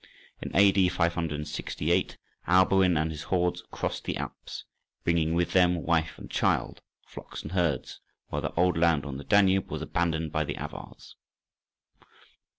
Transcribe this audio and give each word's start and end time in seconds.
In 0.41 0.49
A.D. 0.55 0.89
568 0.89 2.17
Alboin 2.47 2.97
and 2.99 3.11
his 3.11 3.21
hordes 3.29 3.61
crossed 3.69 4.05
the 4.05 4.17
Alps, 4.17 4.65
bringing 5.03 5.35
with 5.35 5.53
them 5.53 5.75
wife 5.83 6.17
and 6.17 6.27
child, 6.27 6.81
and 7.03 7.09
flocks 7.11 7.43
and 7.43 7.51
herds, 7.51 7.99
while 8.29 8.41
their 8.41 8.59
old 8.59 8.77
land 8.79 9.05
on 9.05 9.17
the 9.17 9.23
Danube 9.23 9.69
was 9.69 9.83
abandoned 9.83 10.33
to 10.33 10.43
the 10.43 10.55
Avars. 10.55 11.17